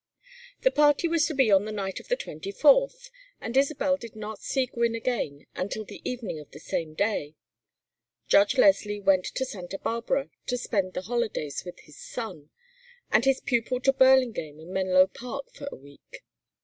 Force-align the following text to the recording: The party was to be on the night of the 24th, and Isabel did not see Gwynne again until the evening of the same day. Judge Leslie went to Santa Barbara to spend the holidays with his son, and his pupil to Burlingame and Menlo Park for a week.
The 0.61 0.71
party 0.71 1.07
was 1.07 1.27
to 1.27 1.35
be 1.35 1.51
on 1.51 1.65
the 1.65 1.71
night 1.71 1.99
of 1.99 2.07
the 2.07 2.17
24th, 2.17 3.11
and 3.39 3.55
Isabel 3.55 3.97
did 3.97 4.15
not 4.15 4.39
see 4.41 4.65
Gwynne 4.65 4.95
again 4.95 5.45
until 5.53 5.85
the 5.85 6.01
evening 6.03 6.39
of 6.39 6.49
the 6.49 6.59
same 6.59 6.95
day. 6.95 7.35
Judge 8.27 8.57
Leslie 8.57 8.99
went 8.99 9.25
to 9.25 9.45
Santa 9.45 9.77
Barbara 9.77 10.31
to 10.47 10.57
spend 10.57 10.93
the 10.95 11.03
holidays 11.03 11.61
with 11.65 11.81
his 11.81 11.97
son, 11.99 12.49
and 13.11 13.25
his 13.25 13.41
pupil 13.41 13.79
to 13.81 13.93
Burlingame 13.93 14.59
and 14.59 14.71
Menlo 14.71 15.05
Park 15.05 15.51
for 15.53 15.69
a 15.71 15.75
week. 15.75 16.23